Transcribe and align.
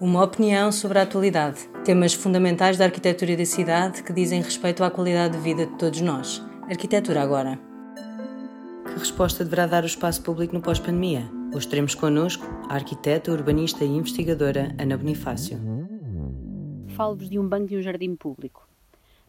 Uma 0.00 0.24
opinião 0.24 0.72
sobre 0.72 0.98
a 0.98 1.02
atualidade, 1.02 1.68
temas 1.84 2.14
fundamentais 2.14 2.78
da 2.78 2.86
arquitetura 2.86 3.36
da 3.36 3.44
cidade 3.44 4.02
que 4.02 4.14
dizem 4.14 4.40
respeito 4.40 4.82
à 4.82 4.90
qualidade 4.90 5.36
de 5.36 5.42
vida 5.42 5.66
de 5.66 5.76
todos 5.76 6.00
nós. 6.00 6.42
Arquitetura 6.62 7.20
agora. 7.20 7.60
Que 8.86 8.98
resposta 8.98 9.44
deverá 9.44 9.66
dar 9.66 9.82
o 9.82 9.86
espaço 9.86 10.22
público 10.22 10.54
no 10.54 10.62
pós-pandemia? 10.62 11.30
Hoje 11.54 11.68
teremos 11.68 11.94
connosco 11.94 12.46
a 12.70 12.76
arquiteta, 12.76 13.30
urbanista 13.30 13.84
e 13.84 13.88
investigadora 13.88 14.74
Ana 14.78 14.96
Bonifácio. 14.96 15.60
Falo-vos 16.96 17.28
de 17.28 17.38
um 17.38 17.46
banco 17.46 17.70
e 17.74 17.76
um 17.76 17.82
jardim 17.82 18.16
público. 18.16 18.66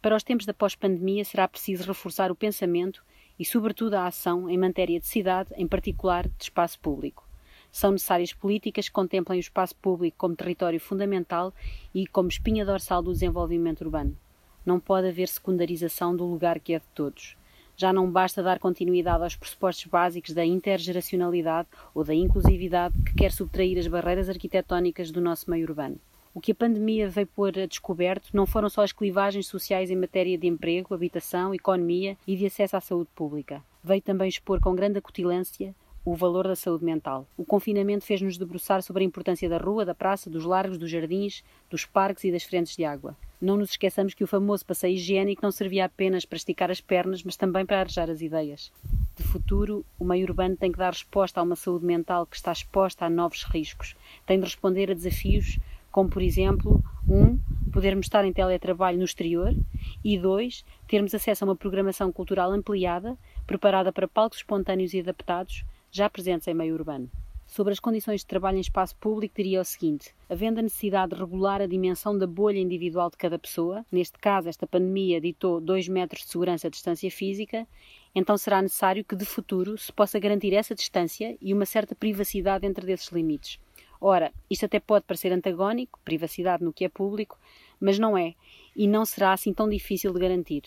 Para 0.00 0.16
os 0.16 0.22
tempos 0.22 0.46
da 0.46 0.54
pós-pandemia 0.54 1.26
será 1.26 1.46
preciso 1.46 1.86
reforçar 1.86 2.32
o 2.32 2.34
pensamento 2.34 3.04
e, 3.38 3.44
sobretudo, 3.44 3.96
a 3.96 4.06
ação 4.06 4.48
em 4.48 4.56
matéria 4.56 4.98
de 4.98 5.06
cidade, 5.06 5.50
em 5.58 5.68
particular 5.68 6.26
de 6.26 6.44
espaço 6.44 6.80
público. 6.80 7.28
São 7.74 7.90
necessárias 7.90 8.32
políticas 8.32 8.86
que 8.86 8.94
contemplem 8.94 9.36
o 9.36 9.40
espaço 9.40 9.74
público 9.74 10.16
como 10.16 10.36
território 10.36 10.78
fundamental 10.78 11.52
e 11.92 12.06
como 12.06 12.28
espinha 12.28 12.64
dorsal 12.64 13.02
do 13.02 13.12
desenvolvimento 13.12 13.80
urbano. 13.80 14.16
Não 14.64 14.78
pode 14.78 15.08
haver 15.08 15.26
secundarização 15.26 16.14
do 16.14 16.24
lugar 16.24 16.60
que 16.60 16.72
é 16.72 16.78
de 16.78 16.86
todos. 16.94 17.36
Já 17.76 17.92
não 17.92 18.08
basta 18.08 18.44
dar 18.44 18.60
continuidade 18.60 19.24
aos 19.24 19.34
pressupostos 19.34 19.86
básicos 19.86 20.32
da 20.32 20.46
intergeracionalidade 20.46 21.66
ou 21.92 22.04
da 22.04 22.14
inclusividade 22.14 22.94
que 23.06 23.14
quer 23.14 23.32
subtrair 23.32 23.76
as 23.76 23.88
barreiras 23.88 24.28
arquitetónicas 24.28 25.10
do 25.10 25.20
nosso 25.20 25.50
meio 25.50 25.66
urbano. 25.66 25.98
O 26.32 26.40
que 26.40 26.52
a 26.52 26.54
pandemia 26.54 27.08
veio 27.08 27.26
pôr 27.26 27.58
a 27.58 27.66
descoberto 27.66 28.30
não 28.32 28.46
foram 28.46 28.68
só 28.68 28.84
as 28.84 28.92
clivagens 28.92 29.48
sociais 29.48 29.90
em 29.90 29.96
matéria 29.96 30.38
de 30.38 30.46
emprego, 30.46 30.94
habitação, 30.94 31.52
economia 31.52 32.16
e 32.24 32.36
de 32.36 32.46
acesso 32.46 32.76
à 32.76 32.80
saúde 32.80 33.10
pública. 33.16 33.64
Veio 33.82 34.00
também 34.00 34.28
expor 34.28 34.60
com 34.60 34.76
grande 34.76 34.98
acutilância 34.98 35.74
o 36.04 36.14
valor 36.14 36.46
da 36.46 36.54
saúde 36.54 36.84
mental. 36.84 37.26
O 37.36 37.44
confinamento 37.44 38.04
fez-nos 38.04 38.36
debruçar 38.36 38.82
sobre 38.82 39.02
a 39.02 39.06
importância 39.06 39.48
da 39.48 39.56
rua, 39.56 39.84
da 39.84 39.94
praça, 39.94 40.28
dos 40.28 40.44
largos, 40.44 40.76
dos 40.76 40.90
jardins, 40.90 41.42
dos 41.70 41.86
parques 41.86 42.24
e 42.24 42.30
das 42.30 42.44
frentes 42.44 42.76
de 42.76 42.84
água. 42.84 43.16
Não 43.40 43.56
nos 43.56 43.70
esqueçamos 43.70 44.12
que 44.12 44.22
o 44.22 44.26
famoso 44.26 44.66
passeio 44.66 44.94
higiênico 44.94 45.42
não 45.42 45.50
servia 45.50 45.86
apenas 45.86 46.24
para 46.24 46.36
esticar 46.36 46.70
as 46.70 46.80
pernas, 46.80 47.22
mas 47.22 47.36
também 47.36 47.64
para 47.64 47.80
arejar 47.80 48.10
as 48.10 48.20
ideias. 48.20 48.70
De 49.16 49.22
futuro, 49.22 49.84
o 49.98 50.04
meio 50.04 50.26
urbano 50.26 50.56
tem 50.56 50.70
que 50.70 50.78
dar 50.78 50.92
resposta 50.92 51.40
a 51.40 51.42
uma 51.42 51.56
saúde 51.56 51.86
mental 51.86 52.26
que 52.26 52.36
está 52.36 52.52
exposta 52.52 53.06
a 53.06 53.10
novos 53.10 53.44
riscos. 53.44 53.96
Tem 54.26 54.38
de 54.38 54.44
responder 54.44 54.90
a 54.90 54.94
desafios 54.94 55.58
como, 55.90 56.10
por 56.10 56.22
exemplo, 56.22 56.82
um, 57.08 57.38
podermos 57.72 58.06
estar 58.06 58.24
em 58.24 58.32
teletrabalho 58.32 58.98
no 58.98 59.04
exterior 59.04 59.54
e 60.02 60.18
dois, 60.18 60.64
termos 60.88 61.14
acesso 61.14 61.44
a 61.44 61.46
uma 61.48 61.54
programação 61.54 62.10
cultural 62.10 62.50
ampliada, 62.50 63.16
preparada 63.46 63.92
para 63.92 64.08
palcos 64.08 64.38
espontâneos 64.38 64.92
e 64.92 64.98
adaptados, 64.98 65.64
já 65.94 66.10
presentes 66.10 66.48
em 66.48 66.54
meio 66.54 66.74
urbano. 66.74 67.08
Sobre 67.46 67.72
as 67.72 67.78
condições 67.78 68.22
de 68.22 68.26
trabalho 68.26 68.56
em 68.56 68.60
espaço 68.60 68.96
público, 68.96 69.36
diria 69.36 69.60
o 69.60 69.64
seguinte: 69.64 70.12
havendo 70.28 70.58
a 70.58 70.62
necessidade 70.62 71.14
de 71.14 71.20
regular 71.20 71.62
a 71.62 71.68
dimensão 71.68 72.18
da 72.18 72.26
bolha 72.26 72.58
individual 72.58 73.08
de 73.08 73.16
cada 73.16 73.38
pessoa, 73.38 73.86
neste 73.92 74.18
caso, 74.18 74.48
esta 74.48 74.66
pandemia 74.66 75.20
ditou 75.20 75.60
2 75.60 75.86
metros 75.86 76.22
de 76.22 76.30
segurança 76.30 76.68
de 76.68 76.74
distância 76.74 77.08
física, 77.12 77.64
então 78.12 78.36
será 78.36 78.60
necessário 78.60 79.04
que, 79.04 79.14
de 79.14 79.24
futuro, 79.24 79.78
se 79.78 79.92
possa 79.92 80.18
garantir 80.18 80.52
essa 80.52 80.74
distância 80.74 81.36
e 81.40 81.54
uma 81.54 81.64
certa 81.64 81.94
privacidade 81.94 82.62
dentro 82.62 82.84
desses 82.84 83.12
limites. 83.12 83.60
Ora, 84.00 84.32
isto 84.50 84.66
até 84.66 84.80
pode 84.80 85.04
parecer 85.04 85.32
antagónico, 85.32 86.00
privacidade 86.04 86.64
no 86.64 86.72
que 86.72 86.84
é 86.84 86.88
público, 86.88 87.38
mas 87.78 88.00
não 88.00 88.18
é, 88.18 88.34
e 88.74 88.88
não 88.88 89.04
será 89.04 89.32
assim 89.32 89.52
tão 89.52 89.68
difícil 89.68 90.12
de 90.12 90.18
garantir. 90.18 90.64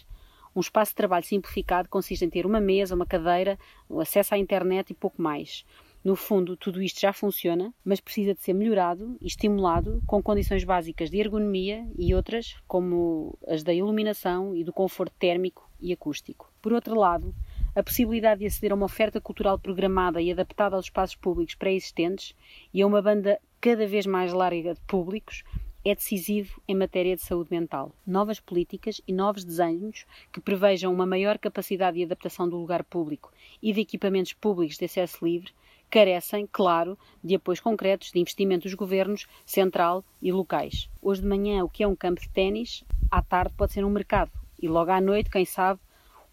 Um 0.58 0.59
espaço 0.59 0.89
de 0.89 0.95
trabalho 0.95 1.23
simplificado 1.23 1.88
consiste 1.88 2.25
em 2.25 2.30
ter 2.31 2.44
uma 2.44 2.59
mesa, 2.59 2.95
uma 2.95 3.05
cadeira, 3.05 3.59
acesso 4.00 4.33
à 4.33 4.39
internet 4.39 4.89
e 4.89 4.95
pouco 4.95 5.22
mais. 5.22 5.64
No 6.03 6.16
fundo, 6.16 6.58
tudo 6.58 6.81
isto 6.81 6.99
já 6.99 7.14
funciona, 7.14 7.72
mas 7.86 8.02
precisa 8.02 8.33
de 8.33 8.41
ser 8.41 8.53
melhorado 8.53 9.16
e 9.22 9.27
estimulado 9.27 10.02
com 10.08 10.19
condições 10.19 10.64
básicas 10.64 11.11
de 11.11 11.19
ergonomia 11.19 11.88
e 11.95 12.11
outras, 12.16 12.55
como 12.67 13.38
as 13.47 13.61
da 13.61 13.72
iluminação 13.72 14.55
e 14.55 14.64
do 14.64 14.73
conforto 14.73 15.14
térmico 15.19 15.69
e 15.80 15.94
acústico. 15.94 16.52
Por 16.59 16.73
outro 16.73 16.95
lado, 16.95 17.36
a 17.75 17.83
possibilidade 17.83 18.39
de 18.39 18.48
aceder 18.48 18.71
a 18.71 18.76
uma 18.76 18.87
oferta 18.87 19.21
cultural 19.21 19.60
programada 19.60 20.20
e 20.20 20.31
adaptada 20.31 20.76
aos 20.76 20.86
espaços 20.86 21.15
públicos 21.15 21.54
pré-existentes 21.54 22.33
e 22.73 22.81
a 22.81 22.87
uma 22.87 22.99
banda 22.99 23.39
cada 23.61 23.86
vez 23.86 24.08
mais 24.08 24.33
larga 24.33 24.73
de 24.73 24.81
públicos 24.87 25.43
é 25.89 25.95
decisivo 25.95 26.61
em 26.67 26.75
matéria 26.75 27.15
de 27.15 27.21
saúde 27.21 27.49
mental. 27.49 27.93
Novas 28.05 28.42
políticas 28.42 28.99
e 29.08 29.14
novos 29.14 29.45
desenhos 29.45 30.05
que 30.33 30.42
prevejam 30.42 30.93
uma 30.93 31.05
maior 31.05 31.37
capacidade 31.37 31.95
de 31.95 32.03
adaptação 32.03 32.49
do 32.49 32.58
lugar 32.58 32.83
público 32.83 33.31
e 33.61 33.71
de 33.71 33.80
equipamentos 33.80 34.33
públicos 34.33 34.77
de 34.77 34.83
acesso 34.83 35.23
livre 35.23 35.53
carecem, 35.89 36.45
claro, 36.52 36.99
de 37.23 37.36
apoios 37.36 37.61
concretos 37.61 38.11
de 38.11 38.20
investimento 38.20 38.64
dos 38.64 38.73
governos 38.73 39.27
central 39.45 40.03
e 40.21 40.30
locais. 40.30 40.89
Hoje 41.02 41.21
de 41.21 41.27
manhã, 41.30 41.64
o 41.64 41.70
que 41.70 41.83
é 41.83 41.87
um 41.87 41.95
campo 41.95 42.19
de 42.19 42.27
ténis, 42.27 42.83
à 43.09 43.21
tarde 43.21 43.54
pode 43.55 43.71
ser 43.71 43.86
um 43.86 43.89
mercado 43.89 44.31
e 44.61 44.67
logo 44.67 44.92
à 44.92 44.99
noite, 44.99 45.30
quem 45.30 45.45
sabe, 45.45 45.80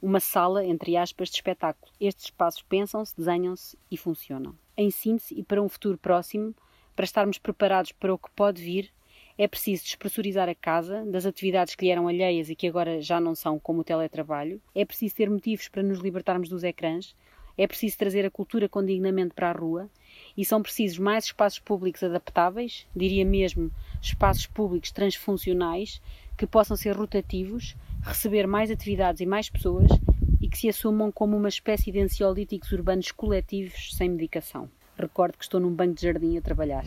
uma 0.02 0.18
sala, 0.18 0.66
entre 0.66 0.96
aspas, 0.96 1.28
de 1.28 1.36
espetáculo. 1.36 1.92
Estes 2.00 2.24
espaços 2.24 2.62
pensam-se, 2.62 3.16
desenham-se 3.16 3.78
e 3.88 3.96
funcionam. 3.96 4.58
Em 4.76 4.90
síntese 4.90 5.38
e 5.38 5.44
para 5.44 5.62
um 5.62 5.68
futuro 5.68 5.96
próximo, 5.96 6.52
para 6.96 7.04
estarmos 7.04 7.38
preparados 7.38 7.92
para 7.92 8.12
o 8.12 8.18
que 8.18 8.30
pode 8.32 8.60
vir, 8.60 8.92
é 9.36 9.48
preciso 9.48 9.84
despressurizar 9.84 10.48
a 10.48 10.54
casa 10.54 11.04
das 11.04 11.26
atividades 11.26 11.74
que 11.74 11.84
lhe 11.84 11.90
eram 11.90 12.06
alheias 12.06 12.48
e 12.48 12.54
que 12.54 12.68
agora 12.68 13.00
já 13.00 13.20
não 13.20 13.34
são, 13.34 13.58
como 13.58 13.80
o 13.80 13.84
teletrabalho. 13.84 14.60
É 14.74 14.84
preciso 14.84 15.16
ter 15.16 15.28
motivos 15.28 15.68
para 15.68 15.82
nos 15.82 15.98
libertarmos 15.98 16.48
dos 16.48 16.62
ecrãs. 16.62 17.16
É 17.56 17.66
preciso 17.66 17.98
trazer 17.98 18.24
a 18.24 18.30
cultura 18.30 18.68
com 18.68 18.84
dignamente 18.84 19.34
para 19.34 19.50
a 19.50 19.52
rua. 19.52 19.88
E 20.36 20.44
são 20.44 20.62
precisos 20.62 20.98
mais 20.98 21.24
espaços 21.24 21.58
públicos 21.58 22.02
adaptáveis, 22.02 22.86
diria 22.94 23.24
mesmo 23.24 23.70
espaços 24.00 24.46
públicos 24.46 24.92
transfuncionais, 24.92 26.00
que 26.36 26.46
possam 26.46 26.76
ser 26.76 26.96
rotativos, 26.96 27.76
receber 28.02 28.46
mais 28.46 28.70
atividades 28.70 29.20
e 29.20 29.26
mais 29.26 29.50
pessoas 29.50 29.90
e 30.40 30.48
que 30.48 30.58
se 30.58 30.68
assumam 30.68 31.10
como 31.10 31.36
uma 31.36 31.48
espécie 31.48 31.90
de 31.90 32.00
ansiolíticos 32.00 32.70
urbanos 32.70 33.10
coletivos 33.10 33.94
sem 33.96 34.08
medicação. 34.08 34.68
Recordo 34.96 35.36
que 35.36 35.44
estou 35.44 35.58
num 35.58 35.74
banco 35.74 35.94
de 35.94 36.02
jardim 36.02 36.36
a 36.36 36.42
trabalhar. 36.42 36.84